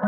[0.00, 0.06] こ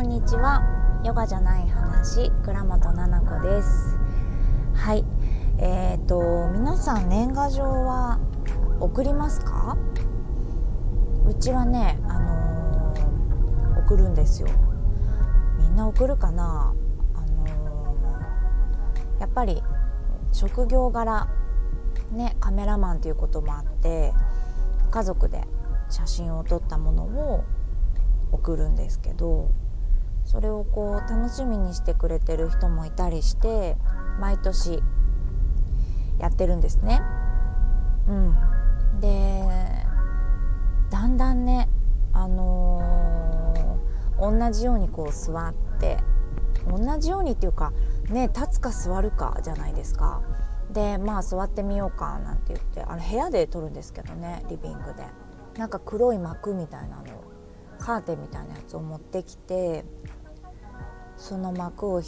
[0.00, 0.60] んにちは。
[1.06, 3.96] ヨガじゃない話倉本々子です。
[4.74, 5.06] はい。
[5.56, 8.20] えーと皆さん年賀状は
[8.78, 9.78] 送りますか？
[11.26, 14.48] うちはねあのー、送るんですよ。
[15.58, 16.74] みんな送るかな？
[17.14, 19.62] あのー、やっぱり
[20.30, 21.26] 職業柄
[22.12, 24.12] ねカメラマンということもあって
[24.90, 25.44] 家族で
[25.88, 27.44] 写真を撮ったものを
[28.32, 29.50] 送るんですけど
[30.24, 33.76] それをこう楽しみにしてくれてる人もいたりして
[34.20, 34.82] 毎年
[36.18, 37.00] やってるんですね。
[38.06, 39.42] うん、で
[40.90, 41.68] だんだんね、
[42.12, 45.98] あのー、同じようにこう座って
[46.68, 47.72] 同じようにっていうか
[48.10, 50.22] ね立つか座るかじゃないですか。
[50.72, 55.04] でまあ座ってみようかなんて言ってあの部屋で撮るんですけどねリビングで。
[55.56, 57.04] なんか黒い幕みたいなの
[57.78, 59.84] カーテンみたいなやつを持ってきて
[61.16, 62.02] その幕を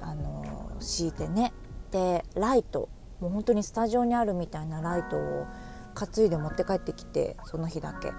[0.00, 1.52] あの敷いてね。
[1.90, 2.88] でライト
[3.20, 5.46] もう本当にスタジオにあるみたいなライトを
[5.94, 8.12] 担いで持って帰ってきてその日だけ。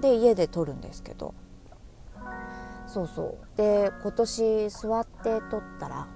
[0.00, 1.34] で家で撮るんですけど。
[2.86, 3.56] そうそう。
[3.56, 6.08] で今年座って撮ったら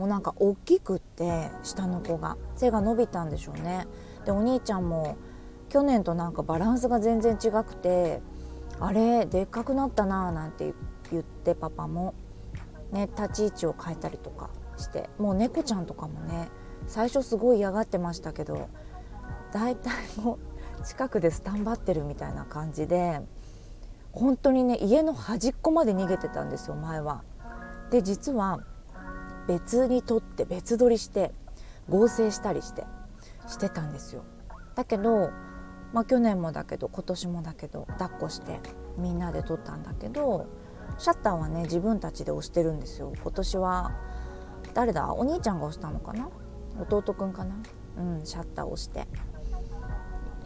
[0.00, 2.38] もうなんか大きくって下の子が。
[2.56, 3.86] 背が伸びたんでしょうね。
[4.24, 5.18] でお兄ちゃんも
[5.68, 8.22] 去年となんかバランスが全然違くて
[8.80, 10.72] あれでっかくなったなーなんて
[11.10, 12.14] 言ってパパも。
[12.92, 14.48] ね立ち位置を変えたりとか
[14.78, 15.10] して。
[15.18, 16.48] もう猫ちゃんとかもね
[16.86, 18.70] 最初すごい嫌がってましたけど
[19.52, 20.38] 大体も
[20.80, 23.20] う近くでスタンバってるみたいな感じで
[24.12, 27.22] 本当にね家の端っこまで逃げてたんですよ前は。
[27.90, 28.60] で実は
[29.50, 31.32] 別に撮って別撮りして
[31.88, 32.84] 合成したりして
[33.48, 34.22] してたんですよ。
[34.76, 35.30] だけど、
[35.92, 38.60] まあ、去年もだけど今年もだけど抱っこして
[38.96, 40.46] みんなで撮ったんだけど
[40.98, 43.12] シャッターはね自分たちで押してるんですよ。
[43.20, 43.92] 今年は
[44.72, 45.12] 誰だ？
[45.12, 46.28] お兄ちゃんが押したのかな？
[46.78, 47.56] 弟くんかな？
[47.98, 49.08] うんシャッターを押して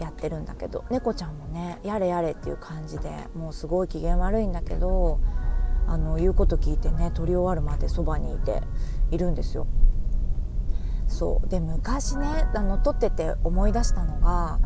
[0.01, 0.83] やってるんだけど。
[0.91, 5.21] 猫ちゃんもねやれやれっていう感じでもうすごい機嫌悪いんだけど
[5.87, 8.63] あの言うこと聞いてね撮り終わるまでそばにいて
[9.11, 9.67] いるんですよ。
[11.09, 14.59] そうで昔ねあの撮ってて思い出したのが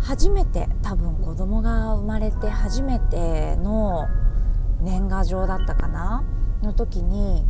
[0.00, 4.08] 初めて多分子供が生まれて初めての
[4.80, 6.24] 年賀状だったかな？
[6.62, 7.44] の時に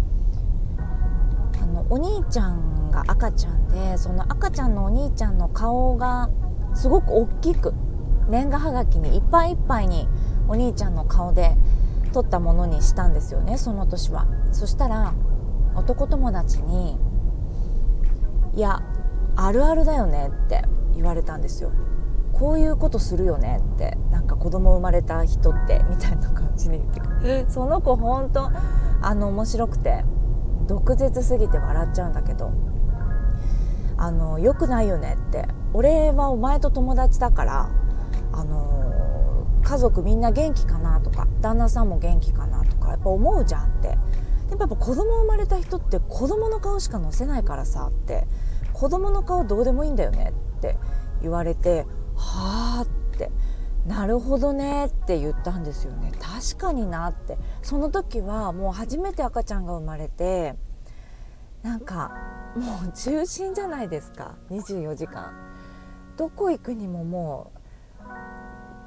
[1.60, 6.31] あのお兄ちゃんが赤ちゃんでその赤ちゃんのお兄ちゃんの顔が
[6.75, 7.75] すごく大きく
[8.28, 10.09] 年賀はがきにいっぱいいっぱいに
[10.47, 11.56] お兄ちゃんの顔で
[12.12, 14.26] 撮ったものにしたんですよねその年は。
[14.53, 15.15] そしたら
[15.75, 16.98] 男友達に
[18.54, 18.82] 「いや
[19.37, 21.71] あるあるだよね」って言われたんですよ。
[22.32, 28.50] こういうことするよねってなんか子供生まれた人ってみたいな感じに言って その子ほんと
[29.03, 30.04] あの面白くて
[30.66, 32.50] 毒舌すぎて笑っちゃうんだけど
[33.98, 37.69] あのよくないよねって俺はお前と友達だから
[38.32, 38.69] あの
[39.70, 43.97] 家族みんな元気かなとか旦那さんも元気かなとかやっぱ思うじゃんって。
[44.48, 48.26] でもやっぱ子供生まれた人って子供の顔しか載せないからさって。
[48.72, 50.76] 子供の顔どうでもいいんだよねって
[51.22, 51.86] 言われて
[52.16, 53.30] はあって。
[53.86, 56.10] なるほどねって言ったんですよね。
[56.19, 57.38] 確かになって。
[57.62, 60.56] その時はもう初めて赤ちゃんが生まれて
[61.62, 62.10] なんか
[62.56, 64.34] もう中心じゃないですか。
[64.50, 65.32] 24時間。
[66.16, 67.59] どこ行くにももう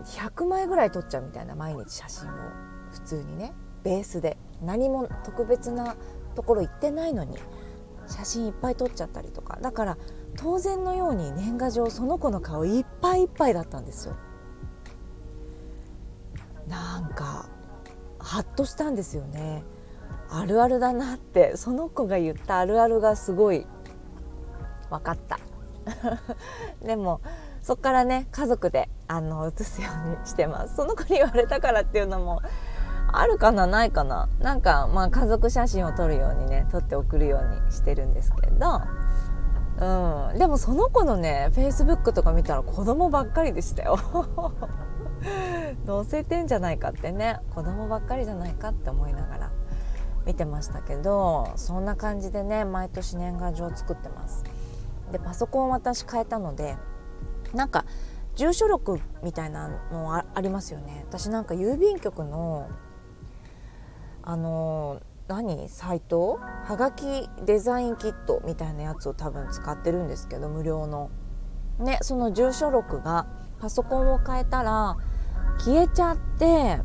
[0.05, 2.33] 100枚ぐらい撮っちゃうみたいな毎日写真を。
[2.91, 3.53] 普通にね。
[3.83, 4.37] ベースで。
[4.61, 5.95] 何も特別な
[6.35, 7.37] ところ行ってないのに。
[8.07, 9.57] 写真いっぱい撮っちゃったりとか。
[9.61, 9.97] だから
[10.37, 14.15] 当然のように年賀状その子の顔いっぱいいっぱいだったんですよ。
[16.67, 17.49] なんか
[18.19, 19.63] ハッとしたんですよね。
[20.29, 21.55] あるあるだなって。
[21.57, 23.65] その子が言ったあるあるがすごい
[24.89, 25.39] 分かった。
[26.85, 27.21] でも
[27.63, 30.75] そっからね家族であの写すようにしてます。
[30.75, 32.41] その子に言われたからっていうのも
[33.07, 34.27] あるかなないかな。
[34.39, 38.81] なんかまあ家族写真を撮るようにね撮って送るようにしてるんですけど。
[39.75, 43.97] うん、でもその子のねフェイスブックとか見たら子供ばっかりでしたよ。
[45.87, 49.51] 載せてんじゃないかってね子供ばっかりじゃないかって思いながら
[50.25, 54.43] 見てましたけどそんな感じでね毎年年賀状作ってます。
[55.11, 56.75] でパソコン私変えたので
[57.53, 57.85] なんか
[58.35, 61.05] 住所録みたいなのありますよね。
[61.07, 62.67] 私なんか郵便局の
[64.23, 65.69] あの何？
[65.69, 66.39] サイト？
[66.65, 71.09] はがきデザインキットみたいなやつを多分使ってるんですけど無料の。
[71.79, 73.25] ね、その住所録が
[73.59, 74.95] パソコンを変えたら
[75.57, 76.79] 消えちゃって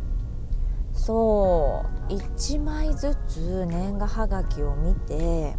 [0.95, 5.57] そう1枚ずつ年賀はがきを見て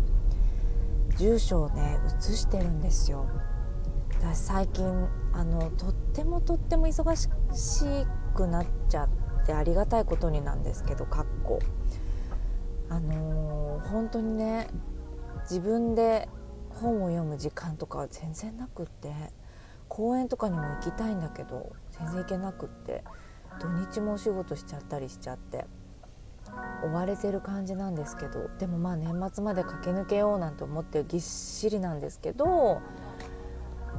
[1.17, 3.27] 住所をね移してるんですよ。
[4.21, 7.27] 私最近あのとってもとっても忙し
[8.35, 11.59] くなっちゃってありがたいことになんですけどかっこ。
[12.89, 14.67] あのー、本当にね
[15.43, 16.27] 自分で
[16.69, 19.13] 本を読む時間とか全然なくって
[19.87, 23.03] 公園とかにも行きたいんだけど全然行けなくって
[23.59, 25.65] 土日もお仕事しちゃったりしちゃって
[26.83, 32.81] 追われてる感じなんですけどでもまあ年末まで駆け抜けようなんて思ってぎっしりなんですけど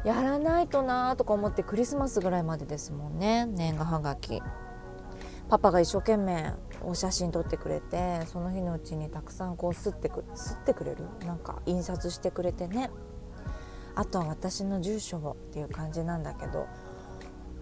[0.05, 3.47] やらないとなーとか思ってクリスマスぐらいまでですもんね。
[3.47, 4.43] 年賀はがき。
[5.49, 11.05] パパが一生懸命お写真撮ってくれてその日のうちにたくさんこう吸ってく吸ってくれる？
[11.27, 12.91] なんか印刷してくれてね。
[13.95, 16.67] あとは私の住所をっていう感じなんだけど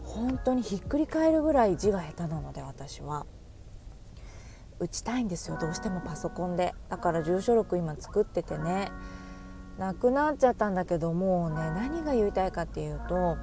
[0.05, 3.27] 本当にひっくり返るぐらい字が下手なので私は。
[4.81, 6.73] 打ちたいんですよどうしてもパソコンで。
[6.89, 8.93] だから住所録今作っててね。
[9.79, 13.37] なくなっちゃったんだけどもうね何が言いたいかっていうと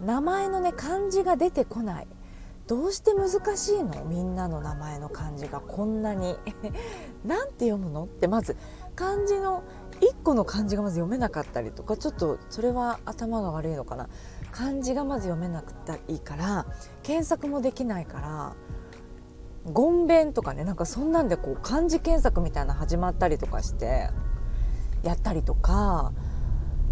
[0.00, 2.06] 名前のね漢字が出てこない。
[2.68, 4.04] どうして難しいの？
[4.04, 6.36] みんなの名前の漢字がこんなに。
[7.24, 8.04] なんて読むの？
[8.04, 8.56] ってまず
[8.94, 9.62] 漢字の
[10.00, 14.08] 1個の漢字がまず読めなかったりとかちょっとそれは頭が悪いのかな。
[14.52, 16.66] 漢字がまず読めなくていいから
[17.02, 18.52] 検索もできないから
[19.72, 24.10] ごんべんとかねなんかそんなんでこう漢字検索みたいな始まったりとかして
[25.02, 26.12] やったりとか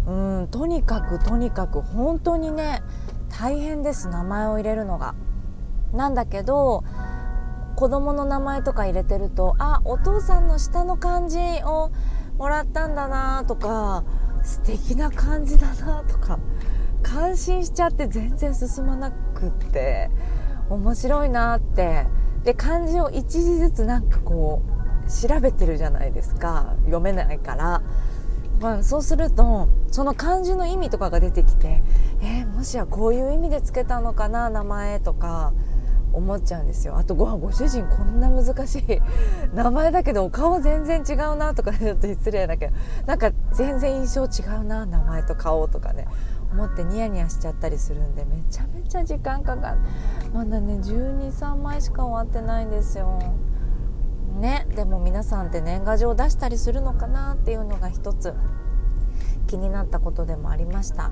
[0.07, 2.81] うんとにかくとにかく本当にね
[3.29, 5.15] 大変です名前を入れるのが。
[5.93, 6.83] なんだけど
[7.75, 11.91] 子供の名前とか入れてるとあお父さんの下の漢字を
[12.37, 14.03] もらったんだなとか
[14.43, 16.39] 素敵な感じだなとか
[17.03, 20.09] 感心しちゃって全然進まなくって
[20.69, 22.05] 面白いなって
[22.43, 24.80] で漢字を一字ずつなんかこう
[25.11, 26.75] 調べてるじゃないですか。
[26.81, 27.81] 読めないから、
[28.59, 31.81] まあ、そうするとその漢字の意味とかが出てきて
[32.21, 35.51] えー、もしやこういう意味でつけたのかな名前とか
[36.13, 36.97] 思っちゃうんですよ。
[36.97, 39.01] あとごご主人こんな難しい。
[39.55, 42.73] 名前だけどお顔全然違うなとかちょっと失礼だけど。
[43.05, 46.07] なんか全然印象違うな名前と顔とかね。
[46.51, 49.77] 思ってニヤニヤしちゃったりするんでめちゃめちゃ時間かかる。
[50.33, 53.19] まだね123枚しか終わってないんですよ。
[54.91, 58.35] も皆さんって年賀状を出したりするのかなっていうのが一つ。
[59.47, 61.11] 気になったことでもありました。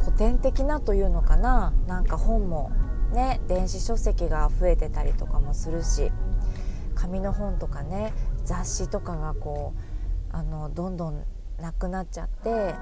[0.00, 1.72] 古典的なというのかな。
[1.86, 2.70] なんか本も
[3.12, 6.12] ね電子書籍が増えてたりとかもするし。
[6.94, 8.14] 紙の本とかね
[8.44, 9.74] 雑誌とかがこ
[10.32, 11.22] うあのどんどん
[11.60, 12.74] なくなっちゃって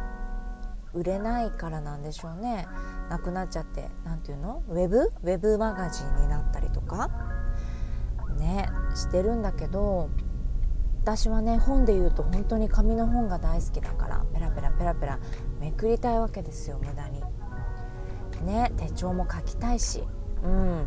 [0.93, 2.69] 売れないからなんでしょうね。
[3.11, 4.63] なくなっちゃって何ていうの？
[4.69, 4.99] ウェブ？
[5.01, 7.11] ウェブマガジンになったりとか。
[8.39, 10.11] ねしてるんだけど
[11.05, 15.19] 私はね本で言うと本当に紙の本が大好きだからペラペラペラペラ
[15.61, 17.23] めくりたいわけですよ無駄に。
[18.47, 20.03] ね手帳も書きたいし。
[20.43, 20.87] うん。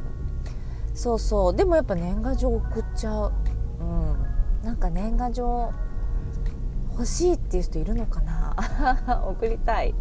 [0.96, 1.56] そうそう。
[1.56, 3.34] でもやっぱ年賀状送っちゃう。
[3.80, 4.25] うん。
[4.64, 5.72] なんか年賀状
[6.94, 8.56] 欲しいっていう人いるのかな？
[9.30, 9.94] 送りたい。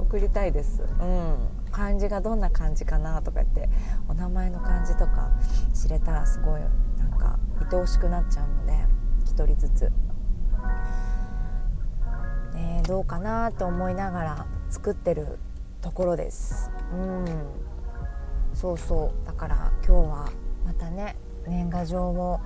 [0.00, 0.82] 送りたいです。
[0.82, 1.36] うん。
[1.70, 3.70] 漢字がどんな感じかなとか言って
[4.08, 5.30] お名前の漢字とか
[5.72, 6.60] 知れたらすごい
[6.98, 7.38] なんか
[7.70, 8.97] 愛おしくなっちゃうので。
[9.38, 9.92] 1人ずつ、
[12.54, 15.38] ね、どうかなって思いながら作ってる
[15.80, 16.72] ところです。
[16.92, 17.24] うん。
[18.52, 19.26] そうそう。
[19.26, 20.32] だから今日は
[20.66, 21.14] またね
[21.46, 22.40] 年賀状を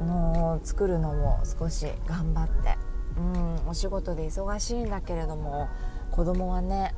[0.00, 2.78] の作るのも少し頑張って。
[3.18, 3.68] うん。
[3.68, 5.68] お仕事で忙しいんだけれども
[6.12, 6.94] 子供はね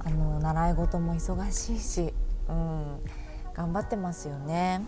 [0.00, 2.12] あの習い事も忙しいし、
[2.48, 3.00] うん、
[3.54, 4.82] 頑張ってますよね。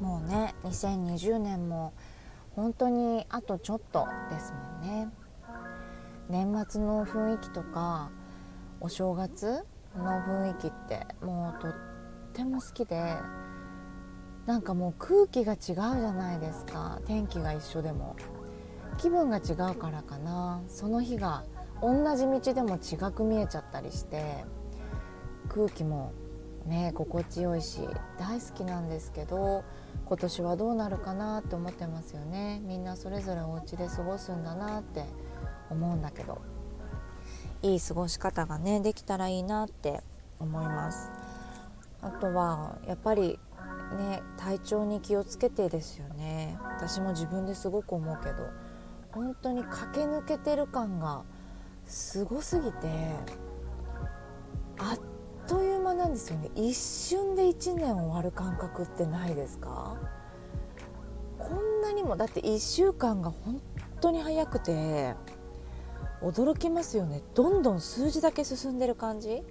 [0.00, 1.92] もうね2020年も
[2.56, 5.08] 本当にあとちょっとですもんね。
[6.28, 8.10] 年末の雰囲気とか
[8.80, 9.64] お正月
[9.96, 11.74] の雰囲気ってもうとっ
[12.32, 13.16] ても好きで
[14.46, 17.00] なんかもう空気が違うじゃないですか。
[17.06, 18.16] 天気が一緒でも。
[18.96, 20.62] 気分が違うからかな。
[20.68, 21.44] その日が
[21.82, 24.44] 同じ道でも違く見えちゃったりして
[25.48, 26.12] 空気も
[26.66, 27.80] ね心地よいし
[28.18, 29.64] 大好きなんですけど
[30.06, 32.60] 今年はどうなるかなって思ってますよね。
[32.64, 35.04] みんなそれぞれお家で過ごすんだなって
[35.70, 36.40] 思うんだけど。
[37.62, 40.02] いい過ごし方がねできたらいいなって
[40.38, 41.10] 思います。
[42.00, 43.38] あとはやっぱり
[43.98, 46.58] ね体調に気をつけてですよね。
[46.76, 48.48] 私も自分ですごく思うけど
[49.12, 51.22] 本当に駆け抜けてる感が
[51.84, 52.88] すごすぎて
[56.10, 56.50] なんですよね。
[56.56, 59.96] 一瞬で1年終わる感覚ってないですか？
[61.38, 63.62] こんなにもだって1週間が本
[64.00, 65.14] 当に早くて
[66.20, 67.22] 驚きますよね。
[67.34, 69.44] どんどん数字だけ進んでる感じ？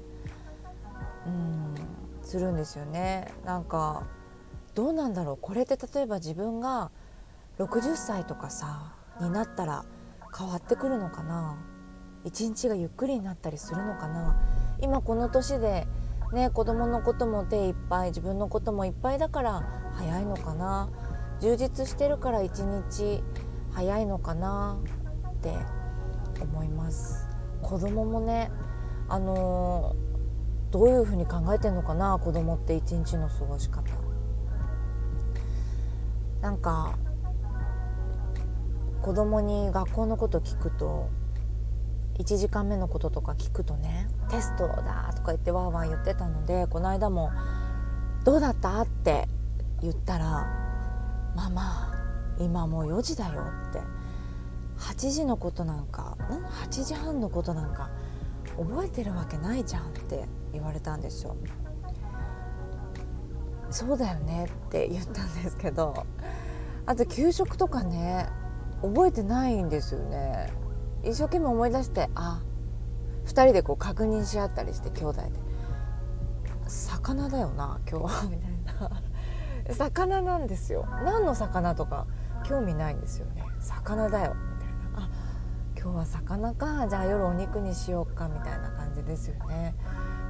[1.25, 1.75] うん
[2.23, 3.33] するんですよね。
[3.45, 4.03] なんか
[4.75, 5.37] どうなんだろう。
[5.41, 6.91] これって例えば自分が
[7.57, 9.85] 60歳とかさになったら
[10.37, 11.57] 変わってくるのかな？
[12.25, 14.35] 一日がゆっくりになったりするのかな？
[14.81, 15.87] 今この年で
[16.33, 20.89] ね子供のことも手いっぱい自分のこともいっぱいだから早いのかな。
[21.41, 23.24] 充実してるから一日
[23.71, 24.77] 早いのかな
[25.29, 25.53] って
[26.41, 27.27] 思います。
[27.62, 28.51] 子供もね
[29.07, 33.83] あのー、どういうふうに考えてんのかな子供って一日の過ごし方。
[36.41, 36.98] なんか
[39.01, 41.09] 子供に学校のこと聞くと
[42.19, 47.31] 1時間目のこととか聞くとねテストだとか言ってわーわー言ってたのでこの間も
[48.25, 49.27] 「どうだった?」って
[49.81, 50.45] 言ったら
[51.35, 51.93] 「ママ
[52.38, 53.81] 今もう4時だよ」って
[54.79, 56.23] 8時のことなんかん
[56.67, 57.89] ？8時半のことなんか
[58.57, 61.35] 覚えてるわけないじゃんって言われたんですよ。
[63.71, 65.93] そうだよねって言ったんですけど
[66.88, 68.27] あと給食とかね
[68.81, 70.51] 覚えてないんですよね
[71.03, 72.41] 一生懸命思い出してあ
[73.25, 75.31] 2人でこう確認し合ったりして兄弟で
[76.67, 78.51] 「魚だよな今日は」みたい
[78.89, 79.01] な。
[79.73, 80.87] 魚なんですよ。
[81.05, 82.07] 何の魚とか
[82.43, 83.43] 興味ないんですよね。
[83.59, 85.05] 魚だよみたいな。
[85.05, 85.09] あ
[85.79, 89.75] 今日は魚かじゃあ夜お肉にしようかみたいな感じですよね。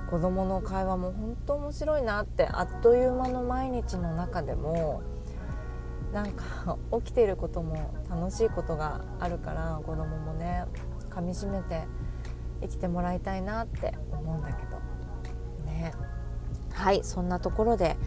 [0.09, 5.01] 子供の会話も本当面白いなってあっという間の毎日の中でも
[6.13, 10.65] なんか 起きてることも楽しいことがあるから子供もね
[11.09, 11.87] 噛みしめて
[12.61, 14.79] 生きてもらいたいなって思うんだけど。
[15.65, 15.93] ね。
[16.71, 17.97] はいそんなところで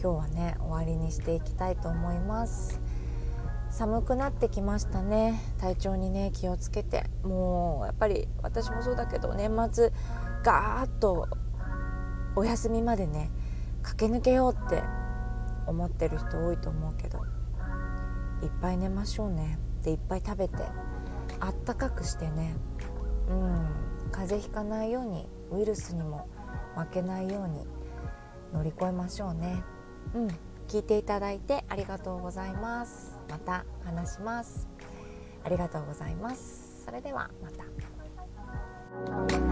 [0.00, 2.80] 今日はね終わりにしていきたいと思います。
[3.70, 5.40] 寒くなってきましたね。
[5.58, 7.04] 体調にね気をつけて。
[7.22, 9.92] もうやっぱり私もそうだけど年末
[10.42, 11.26] ガーッと
[12.36, 13.30] お休みまでね
[13.82, 14.82] 駆け抜けようって
[15.66, 17.33] 思ってる人多いと思うけど。
[18.42, 19.58] いっぱい寝ましょうね。
[19.82, 20.54] でいっぱい食べて。
[21.40, 22.54] あったかくしてね。
[23.28, 23.68] うん。
[24.12, 26.28] 風邪ひかないようにウイルスにも
[26.76, 27.66] 負けないように
[28.52, 29.62] 乗り越えましょうね。
[30.14, 30.28] うん。
[30.68, 33.18] 聞いていただいてありがとうございます。
[33.28, 34.68] また話します。
[35.44, 36.84] ありがとうございます。
[36.84, 39.43] それではまた。